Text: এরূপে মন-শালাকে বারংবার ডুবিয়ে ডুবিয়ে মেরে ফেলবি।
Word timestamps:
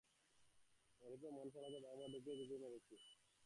এরূপে 1.01 1.27
মন-শালাকে 1.37 1.79
বারংবার 1.85 2.09
ডুবিয়ে 2.13 2.35
ডুবিয়ে 2.39 2.59
মেরে 2.63 2.79
ফেলবি। 2.79 2.97